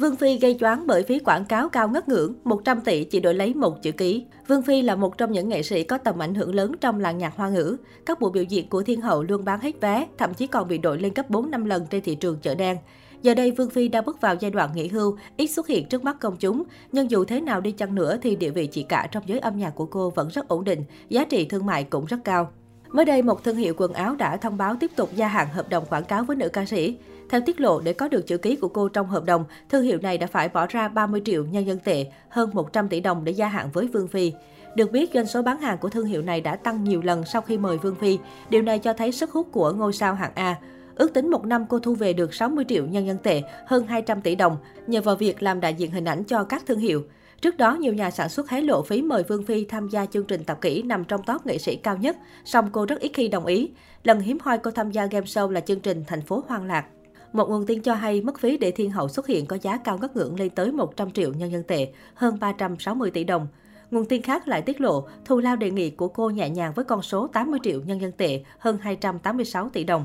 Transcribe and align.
Vương 0.00 0.16
Phi 0.16 0.38
gây 0.38 0.56
choáng 0.60 0.86
bởi 0.86 1.02
phí 1.02 1.18
quảng 1.18 1.44
cáo 1.44 1.68
cao 1.68 1.88
ngất 1.88 2.08
ngưỡng, 2.08 2.34
100 2.44 2.80
tỷ 2.80 3.04
chỉ 3.04 3.20
đổi 3.20 3.34
lấy 3.34 3.54
một 3.54 3.82
chữ 3.82 3.92
ký. 3.92 4.24
Vương 4.48 4.62
Phi 4.62 4.82
là 4.82 4.94
một 4.94 5.18
trong 5.18 5.32
những 5.32 5.48
nghệ 5.48 5.62
sĩ 5.62 5.84
có 5.84 5.98
tầm 5.98 6.22
ảnh 6.22 6.34
hưởng 6.34 6.54
lớn 6.54 6.72
trong 6.80 7.00
làng 7.00 7.18
nhạc 7.18 7.36
hoa 7.36 7.48
ngữ. 7.48 7.76
Các 8.06 8.20
buổi 8.20 8.30
biểu 8.30 8.42
diễn 8.42 8.68
của 8.68 8.82
Thiên 8.82 9.00
Hậu 9.00 9.22
luôn 9.22 9.44
bán 9.44 9.60
hết 9.60 9.80
vé, 9.80 10.06
thậm 10.18 10.34
chí 10.34 10.46
còn 10.46 10.68
bị 10.68 10.78
đội 10.78 10.98
lên 10.98 11.12
gấp 11.14 11.30
4 11.30 11.50
năm 11.50 11.64
lần 11.64 11.86
trên 11.90 12.02
thị 12.02 12.14
trường 12.14 12.38
chợ 12.42 12.54
đen. 12.54 12.76
Giờ 13.22 13.34
đây, 13.34 13.50
Vương 13.50 13.70
Phi 13.70 13.88
đã 13.88 14.00
bước 14.00 14.20
vào 14.20 14.34
giai 14.40 14.50
đoạn 14.50 14.70
nghỉ 14.74 14.88
hưu, 14.88 15.16
ít 15.36 15.46
xuất 15.46 15.66
hiện 15.66 15.88
trước 15.88 16.04
mắt 16.04 16.16
công 16.20 16.36
chúng. 16.36 16.62
Nhưng 16.92 17.10
dù 17.10 17.24
thế 17.24 17.40
nào 17.40 17.60
đi 17.60 17.72
chăng 17.72 17.94
nữa 17.94 18.18
thì 18.22 18.36
địa 18.36 18.50
vị 18.50 18.66
chị 18.66 18.82
cả 18.82 19.08
trong 19.12 19.22
giới 19.26 19.38
âm 19.38 19.56
nhạc 19.56 19.70
của 19.70 19.86
cô 19.86 20.10
vẫn 20.10 20.28
rất 20.28 20.48
ổn 20.48 20.64
định, 20.64 20.84
giá 21.08 21.24
trị 21.24 21.44
thương 21.44 21.66
mại 21.66 21.84
cũng 21.84 22.04
rất 22.04 22.18
cao. 22.24 22.50
Mới 22.92 23.04
đây, 23.04 23.22
một 23.22 23.44
thương 23.44 23.56
hiệu 23.56 23.74
quần 23.76 23.92
áo 23.92 24.16
đã 24.16 24.36
thông 24.36 24.56
báo 24.56 24.76
tiếp 24.80 24.90
tục 24.96 25.10
gia 25.14 25.28
hạn 25.28 25.48
hợp 25.48 25.68
đồng 25.68 25.86
quảng 25.86 26.04
cáo 26.04 26.24
với 26.24 26.36
nữ 26.36 26.48
ca 26.48 26.66
sĩ. 26.66 26.96
Theo 27.28 27.40
tiết 27.46 27.60
lộ, 27.60 27.80
để 27.80 27.92
có 27.92 28.08
được 28.08 28.26
chữ 28.26 28.38
ký 28.38 28.56
của 28.56 28.68
cô 28.68 28.88
trong 28.88 29.06
hợp 29.06 29.24
đồng, 29.24 29.44
thương 29.68 29.82
hiệu 29.82 29.98
này 29.98 30.18
đã 30.18 30.26
phải 30.26 30.48
bỏ 30.48 30.66
ra 30.66 30.88
30 30.88 31.22
triệu 31.24 31.44
nhân 31.44 31.66
dân 31.66 31.78
tệ, 31.78 32.06
hơn 32.28 32.50
100 32.52 32.88
tỷ 32.88 33.00
đồng 33.00 33.24
để 33.24 33.32
gia 33.32 33.48
hạn 33.48 33.70
với 33.72 33.86
Vương 33.86 34.08
Phi. 34.08 34.32
Được 34.76 34.90
biết, 34.90 35.10
doanh 35.14 35.26
số 35.26 35.42
bán 35.42 35.60
hàng 35.60 35.78
của 35.78 35.88
thương 35.88 36.06
hiệu 36.06 36.22
này 36.22 36.40
đã 36.40 36.56
tăng 36.56 36.84
nhiều 36.84 37.00
lần 37.02 37.24
sau 37.24 37.42
khi 37.42 37.58
mời 37.58 37.78
Vương 37.78 37.94
Phi. 37.94 38.18
Điều 38.50 38.62
này 38.62 38.78
cho 38.78 38.92
thấy 38.92 39.12
sức 39.12 39.30
hút 39.30 39.48
của 39.52 39.72
ngôi 39.72 39.92
sao 39.92 40.14
hạng 40.14 40.32
A. 40.34 40.56
Ước 40.94 41.14
tính 41.14 41.30
một 41.30 41.44
năm 41.44 41.66
cô 41.68 41.78
thu 41.78 41.94
về 41.94 42.12
được 42.12 42.34
60 42.34 42.64
triệu 42.68 42.86
nhân 42.86 43.06
dân 43.06 43.18
tệ, 43.18 43.42
hơn 43.66 43.86
200 43.86 44.20
tỷ 44.20 44.34
đồng, 44.34 44.56
nhờ 44.86 45.00
vào 45.00 45.16
việc 45.16 45.42
làm 45.42 45.60
đại 45.60 45.74
diện 45.74 45.90
hình 45.90 46.04
ảnh 46.04 46.24
cho 46.24 46.44
các 46.44 46.62
thương 46.66 46.78
hiệu. 46.78 47.02
Trước 47.40 47.56
đó, 47.56 47.74
nhiều 47.74 47.94
nhà 47.94 48.10
sản 48.10 48.28
xuất 48.28 48.50
hé 48.50 48.60
lộ 48.60 48.82
phí 48.82 49.02
mời 49.02 49.22
Vương 49.22 49.44
Phi 49.44 49.64
tham 49.64 49.88
gia 49.88 50.06
chương 50.06 50.24
trình 50.24 50.44
tập 50.44 50.58
kỹ 50.60 50.82
nằm 50.82 51.04
trong 51.04 51.22
top 51.22 51.46
nghệ 51.46 51.58
sĩ 51.58 51.76
cao 51.76 51.96
nhất, 51.96 52.16
song 52.44 52.68
cô 52.72 52.86
rất 52.86 53.00
ít 53.00 53.10
khi 53.14 53.28
đồng 53.28 53.46
ý. 53.46 53.70
Lần 54.04 54.20
hiếm 54.20 54.38
hoi 54.42 54.58
cô 54.58 54.70
tham 54.70 54.90
gia 54.90 55.06
game 55.06 55.26
show 55.26 55.50
là 55.50 55.60
chương 55.60 55.80
trình 55.80 56.04
Thành 56.06 56.22
phố 56.22 56.44
Hoang 56.48 56.64
Lạc. 56.64 56.86
Một 57.32 57.48
nguồn 57.48 57.66
tin 57.66 57.82
cho 57.82 57.94
hay 57.94 58.20
mức 58.20 58.40
phí 58.40 58.56
để 58.56 58.70
thiên 58.70 58.90
hậu 58.90 59.08
xuất 59.08 59.26
hiện 59.26 59.46
có 59.46 59.58
giá 59.62 59.76
cao 59.76 59.98
ngất 59.98 60.16
ngưỡng 60.16 60.40
lên 60.40 60.50
tới 60.50 60.72
100 60.72 61.10
triệu 61.10 61.32
nhân 61.32 61.52
dân 61.52 61.62
tệ, 61.62 61.92
hơn 62.14 62.38
360 62.40 63.10
tỷ 63.10 63.24
đồng. 63.24 63.46
Nguồn 63.90 64.04
tin 64.04 64.22
khác 64.22 64.48
lại 64.48 64.62
tiết 64.62 64.80
lộ, 64.80 65.08
thù 65.24 65.38
lao 65.38 65.56
đề 65.56 65.70
nghị 65.70 65.90
của 65.90 66.08
cô 66.08 66.30
nhẹ 66.30 66.50
nhàng 66.50 66.72
với 66.76 66.84
con 66.84 67.02
số 67.02 67.26
80 67.26 67.60
triệu 67.62 67.80
nhân 67.80 68.00
dân 68.00 68.12
tệ, 68.12 68.44
hơn 68.58 68.78
286 68.82 69.68
tỷ 69.68 69.84
đồng. 69.84 70.04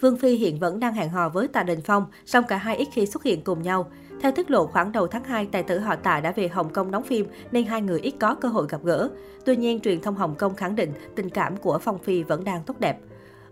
Vương 0.00 0.16
Phi 0.16 0.36
hiện 0.36 0.58
vẫn 0.58 0.80
đang 0.80 0.94
hẹn 0.94 1.08
hò 1.08 1.28
với 1.28 1.48
Tạ 1.48 1.62
Đình 1.62 1.80
Phong, 1.84 2.06
song 2.26 2.44
cả 2.48 2.56
hai 2.56 2.76
ít 2.76 2.88
khi 2.92 3.06
xuất 3.06 3.22
hiện 3.22 3.40
cùng 3.44 3.62
nhau. 3.62 3.90
Theo 4.20 4.32
tiết 4.32 4.50
lộ 4.50 4.66
khoảng 4.66 4.92
đầu 4.92 5.06
tháng 5.06 5.24
2, 5.24 5.46
tài 5.46 5.62
tử 5.62 5.78
họ 5.78 5.96
Tạ 5.96 6.20
đã 6.20 6.32
về 6.32 6.48
Hồng 6.48 6.72
Kông 6.72 6.90
đóng 6.90 7.02
phim 7.02 7.26
nên 7.52 7.66
hai 7.66 7.82
người 7.82 8.00
ít 8.00 8.14
có 8.20 8.34
cơ 8.34 8.48
hội 8.48 8.66
gặp 8.68 8.80
gỡ. 8.84 9.10
Tuy 9.44 9.56
nhiên, 9.56 9.80
truyền 9.80 10.00
thông 10.00 10.14
Hồng 10.14 10.34
Kông 10.34 10.54
khẳng 10.54 10.76
định 10.76 10.92
tình 11.14 11.30
cảm 11.30 11.56
của 11.56 11.78
Phong 11.78 11.98
Phi 11.98 12.22
vẫn 12.22 12.44
đang 12.44 12.62
tốt 12.62 12.80
đẹp. 12.80 12.98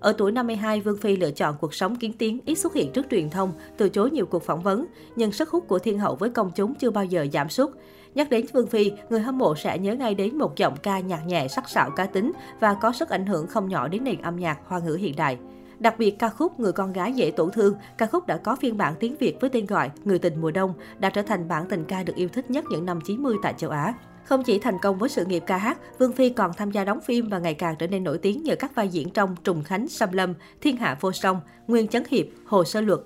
Ở 0.01 0.13
tuổi 0.19 0.33
52, 0.33 0.81
Vương 0.81 0.97
Phi 0.97 1.17
lựa 1.17 1.31
chọn 1.31 1.55
cuộc 1.61 1.75
sống 1.75 1.97
kiến 1.97 2.13
tiến, 2.19 2.39
ít 2.47 2.55
xuất 2.55 2.75
hiện 2.75 2.93
trước 2.93 3.07
truyền 3.11 3.31
thông, 3.31 3.53
từ 3.77 3.89
chối 3.89 4.11
nhiều 4.11 4.27
cuộc 4.27 4.43
phỏng 4.43 4.63
vấn. 4.63 4.87
Nhưng 5.17 5.33
sức 5.33 5.51
hút 5.51 5.69
của 5.69 5.79
thiên 5.79 5.99
hậu 5.99 6.17
với 6.17 6.31
công 6.31 6.51
chúng 6.55 6.75
chưa 6.75 6.91
bao 6.91 7.05
giờ 7.05 7.27
giảm 7.33 7.49
sút. 7.49 7.71
Nhắc 8.15 8.31
đến 8.31 8.47
Vương 8.53 8.67
Phi, 8.67 8.93
người 9.11 9.21
hâm 9.21 9.39
mộ 9.39 9.55
sẽ 9.55 9.79
nhớ 9.79 9.95
ngay 9.95 10.15
đến 10.15 10.39
một 10.39 10.57
giọng 10.57 10.77
ca 10.83 10.99
nhạc 10.99 11.27
nhẹ, 11.27 11.49
sắc 11.49 11.69
sảo 11.69 11.91
cá 11.91 12.07
tính 12.07 12.33
và 12.61 12.75
có 12.75 12.93
sức 12.93 13.09
ảnh 13.09 13.27
hưởng 13.27 13.47
không 13.47 13.69
nhỏ 13.69 13.89
đến 13.89 14.05
nền 14.05 14.23
âm 14.23 14.37
nhạc 14.37 14.59
hoa 14.67 14.79
ngữ 14.79 14.95
hiện 14.95 15.17
đại. 15.17 15.39
Đặc 15.83 15.99
biệt 15.99 16.19
ca 16.19 16.29
khúc 16.29 16.61
Người 16.61 16.73
con 16.73 16.93
gái 16.93 17.13
dễ 17.13 17.31
tổn 17.31 17.51
thương, 17.51 17.75
ca 17.99 18.07
khúc 18.07 18.27
đã 18.27 18.37
có 18.37 18.57
phiên 18.57 18.77
bản 18.77 18.95
tiếng 19.01 19.17
Việt 19.17 19.41
với 19.41 19.51
tên 19.51 19.67
gọi 19.67 19.91
Người 20.05 20.19
tình 20.19 20.41
mùa 20.41 20.51
đông, 20.51 20.75
đã 20.99 21.11
trở 21.11 21.23
thành 21.23 21.49
bản 21.49 21.67
tình 21.69 21.85
ca 21.85 22.03
được 22.03 22.17
yêu 22.17 22.29
thích 22.29 22.51
nhất 22.51 22.65
những 22.71 22.87
năm 22.87 23.01
90 23.01 23.37
tại 23.43 23.55
châu 23.57 23.71
Á. 23.71 23.95
Không 24.25 24.43
chỉ 24.43 24.59
thành 24.59 24.79
công 24.83 24.99
với 24.99 25.09
sự 25.09 25.25
nghiệp 25.25 25.43
ca 25.47 25.57
hát, 25.57 25.79
Vương 25.99 26.13
Phi 26.13 26.29
còn 26.29 26.53
tham 26.57 26.71
gia 26.71 26.85
đóng 26.85 27.01
phim 27.01 27.29
và 27.29 27.39
ngày 27.39 27.55
càng 27.55 27.77
trở 27.79 27.87
nên 27.87 28.05
nổi 28.05 28.19
tiếng 28.19 28.43
nhờ 28.43 28.57
các 28.57 28.75
vai 28.75 28.89
diễn 28.89 29.11
trong 29.11 29.37
Trùng 29.45 29.63
Khánh, 29.65 29.89
Xâm 29.89 30.13
Lâm, 30.13 30.35
Thiên 30.61 30.77
Hạ 30.77 30.97
Vô 31.01 31.13
Song, 31.13 31.41
Nguyên 31.69 31.89
Chấn 31.89 32.03
Hiệp, 32.09 32.27
Hồ 32.47 32.65
Sơ 32.65 32.81
Luật. 32.81 33.01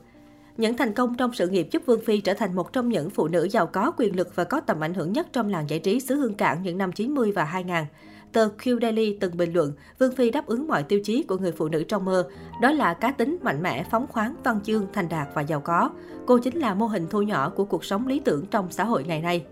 Những 0.56 0.77
thành 0.77 0.94
công 0.94 1.14
trong 1.16 1.34
sự 1.34 1.48
nghiệp 1.48 1.68
giúp 1.72 1.83
Vương 1.86 2.05
Phi 2.05 2.20
trở 2.20 2.34
thành 2.34 2.55
một 2.55 2.72
trong 2.72 2.88
những 2.88 3.11
phụ 3.11 3.28
nữ 3.28 3.48
giàu 3.50 3.66
có 3.66 3.92
quyền 3.96 4.16
lực 4.16 4.36
và 4.36 4.44
có 4.44 4.61
tầm 4.61 4.80
ảnh 4.80 4.94
hưởng 4.94 5.12
nhất 5.12 5.27
trong 5.33 5.48
làng 5.48 5.70
giải 5.70 5.78
trí 5.78 6.00
xứ 6.00 6.14
Hương 6.14 6.34
Cảng 6.34 6.62
những 6.62 6.78
năm 6.78 6.92
90 6.92 7.33
và 7.33 7.44
2000. 7.44 7.84
Tờ 8.37 8.48
Q 8.62 8.81
Daily 8.81 9.17
từng 9.20 9.37
bình 9.37 9.53
luận, 9.53 9.73
Vương 9.98 10.15
Phi 10.17 10.31
đáp 10.31 10.47
ứng 10.47 10.69
mọi 10.69 10.83
tiêu 10.83 11.01
chí 11.05 11.23
của 11.23 11.36
người 11.39 11.52
phụ 11.52 11.69
nữ 11.69 11.85
trong 11.85 12.05
mơ. 12.05 12.29
Đó 12.61 12.73
là 12.73 12.95
cá 12.95 13.11
tính 13.11 13.36
mạnh 13.42 13.63
mẽ, 13.63 13.85
phóng 13.91 14.07
khoáng, 14.07 14.35
văn 14.45 14.61
chương, 14.64 14.86
thành 14.92 15.08
đạt 15.08 15.29
và 15.35 15.42
giàu 15.42 15.61
có. 15.61 15.91
Cô 16.27 16.39
chính 16.39 16.58
là 16.58 16.75
mô 16.75 16.86
hình 16.86 17.07
thu 17.11 17.23
nhỏ 17.23 17.51
của 17.51 17.64
cuộc 17.64 17.85
sống 17.85 18.07
lý 18.07 18.20
tưởng 18.20 18.46
trong 18.46 18.70
xã 18.70 18.85
hội 18.85 19.05
ngày 19.05 19.20
nay. 19.20 19.45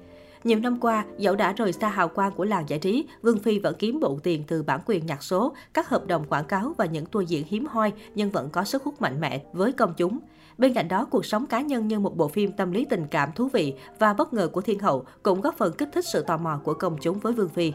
Nhiều 0.45 0.59
năm 0.59 0.81
qua, 0.81 1.05
dẫu 1.19 1.35
đã 1.35 1.53
rời 1.53 1.73
xa 1.73 1.89
hào 1.89 2.09
quang 2.09 2.33
của 2.33 2.45
làng 2.45 2.65
giải 2.69 2.79
trí, 2.79 3.07
Vương 3.23 3.39
Phi 3.39 3.59
vẫn 3.59 3.75
kiếm 3.79 4.01
bộ 4.01 4.19
tiền 4.23 4.45
từ 4.47 4.63
bản 4.63 4.81
quyền 4.87 5.07
nhạc 5.07 5.23
số, 5.23 5.55
các 5.75 5.89
hợp 5.89 6.07
đồng 6.07 6.25
quảng 6.25 6.45
cáo 6.45 6.73
và 6.79 6.87
những 6.87 7.07
tour 7.07 7.29
diễn 7.29 7.45
hiếm 7.47 7.67
hoi 7.67 7.93
nhưng 8.15 8.31
vẫn 8.31 8.49
có 8.51 8.65
sức 8.65 8.83
hút 8.83 9.03
mạnh 9.03 9.21
mẽ 9.21 9.43
với 9.53 9.73
công 9.73 9.95
chúng. 9.97 10.19
Bên 10.59 10.75
cạnh 10.75 10.89
đó, 10.89 11.05
cuộc 11.11 11.27
sống 11.27 11.47
cá 11.47 11.61
nhân 11.61 11.89
như 11.89 11.99
một 11.99 12.17
bộ 12.17 12.29
phim 12.29 12.53
tâm 12.53 12.73
lý 12.73 12.85
tình 12.85 13.07
cảm 13.11 13.33
thú 13.33 13.49
vị 13.53 13.75
và 13.99 14.15
bất 14.15 14.33
ngờ 14.33 14.49
của 14.49 14.61
Thiên 14.61 14.79
Hậu 14.79 15.05
cũng 15.23 15.41
góp 15.41 15.59
phần 15.59 15.73
kích 15.73 15.89
thích 15.93 16.05
sự 16.13 16.23
tò 16.23 16.37
mò 16.37 16.61
của 16.65 16.75
công 16.75 16.97
chúng 17.01 17.19
với 17.19 17.33
Vương 17.33 17.49
Phi. 17.49 17.73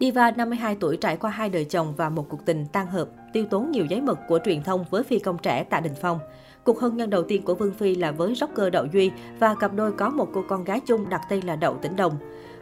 Diva 0.00 0.30
52 0.30 0.76
tuổi 0.80 0.96
trải 0.96 1.16
qua 1.16 1.30
hai 1.30 1.48
đời 1.48 1.64
chồng 1.64 1.94
và 1.96 2.08
một 2.08 2.26
cuộc 2.28 2.44
tình 2.44 2.66
tan 2.72 2.86
hợp, 2.86 3.08
tiêu 3.32 3.44
tốn 3.50 3.70
nhiều 3.70 3.84
giấy 3.84 4.00
mực 4.00 4.18
của 4.28 4.38
truyền 4.44 4.62
thông 4.62 4.84
với 4.90 5.02
phi 5.02 5.18
công 5.18 5.38
trẻ 5.38 5.64
Tạ 5.64 5.80
Đình 5.80 5.94
Phong. 6.00 6.18
Cuộc 6.64 6.80
hôn 6.80 6.96
nhân 6.96 7.10
đầu 7.10 7.22
tiên 7.22 7.42
của 7.42 7.54
Vương 7.54 7.74
Phi 7.74 7.94
là 7.94 8.12
với 8.12 8.34
rocker 8.34 8.72
Đậu 8.72 8.86
Duy 8.92 9.10
và 9.38 9.54
cặp 9.54 9.74
đôi 9.74 9.92
có 9.92 10.10
một 10.10 10.28
cô 10.32 10.44
con 10.48 10.64
gái 10.64 10.80
chung 10.80 11.08
đặt 11.08 11.20
tên 11.28 11.46
là 11.46 11.56
Đậu 11.56 11.76
Tĩnh 11.76 11.96
Đồng. 11.96 12.16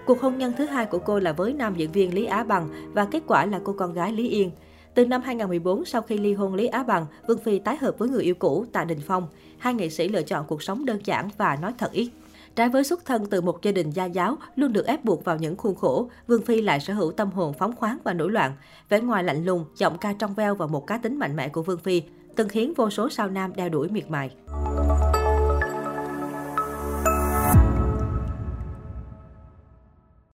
Cuộc 0.07 0.21
hôn 0.21 0.39
nhân 0.39 0.53
thứ 0.59 0.67
hai 0.67 0.87
của 0.87 0.99
cô 0.99 1.19
là 1.19 1.33
với 1.33 1.53
nam 1.53 1.75
diễn 1.77 1.93
viên 1.93 2.15
Lý 2.15 2.25
Á 2.25 2.45
Bằng 2.45 2.69
và 2.93 3.05
kết 3.05 3.23
quả 3.27 3.47
là 3.47 3.61
cô 3.65 3.75
con 3.79 3.95
gái 3.95 4.13
Lý 4.13 4.29
Yên. 4.29 4.51
Từ 4.95 5.07
năm 5.07 5.23
2014, 5.23 5.85
sau 5.85 6.03
khi 6.03 6.19
ly 6.19 6.35
hôn 6.35 6.55
Lý 6.55 6.67
Á 6.67 6.83
Bằng, 6.83 7.07
Vương 7.29 7.39
Phi 7.39 7.59
tái 7.59 7.77
hợp 7.77 7.99
với 7.99 8.09
người 8.09 8.23
yêu 8.23 8.35
cũ 8.35 8.65
Tạ 8.73 8.85
Đình 8.85 9.01
Phong. 9.07 9.29
Hai 9.59 9.75
nghệ 9.75 9.89
sĩ 9.89 10.09
lựa 10.09 10.23
chọn 10.23 10.47
cuộc 10.49 10.63
sống 10.63 10.85
đơn 10.85 10.99
giản 11.05 11.29
và 11.39 11.57
nói 11.63 11.73
thật 11.79 11.93
ít. 11.93 12.11
Trái 12.57 12.69
với 12.69 12.85
xuất 12.85 13.05
thân 13.05 13.27
từ 13.27 13.41
một 13.41 13.63
gia 13.63 13.73
đình 13.73 13.91
gia 13.91 14.05
giáo, 14.05 14.37
luôn 14.57 14.73
được 14.73 14.87
ép 14.87 15.05
buộc 15.05 15.25
vào 15.25 15.37
những 15.37 15.57
khuôn 15.57 15.75
khổ, 15.75 16.11
Vương 16.27 16.43
Phi 16.43 16.61
lại 16.61 16.81
sở 16.81 16.95
hữu 16.95 17.13
tâm 17.13 17.31
hồn 17.31 17.53
phóng 17.59 17.77
khoáng 17.77 17.99
và 18.05 18.13
nổi 18.13 18.31
loạn. 18.31 18.53
Vẻ 18.89 19.01
ngoài 19.01 19.25
lạnh 19.25 19.45
lùng, 19.45 19.65
giọng 19.77 19.99
ca 19.99 20.13
trong 20.13 20.35
veo 20.35 20.55
và 20.55 20.67
một 20.67 20.87
cá 20.87 20.99
tính 20.99 21.19
mạnh 21.19 21.37
mẽ 21.37 21.49
của 21.49 21.63
Vương 21.63 21.79
Phi 21.79 22.03
từng 22.39 22.49
khiến 22.49 22.73
vô 22.77 22.91
số 22.91 23.09
sao 23.09 23.31
nam 23.31 23.53
đeo 23.57 23.69
đuổi 23.69 23.89
miệt 23.89 24.11
mài. 24.11 24.31